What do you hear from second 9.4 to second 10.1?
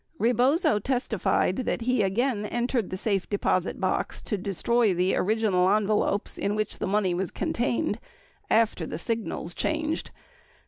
changed."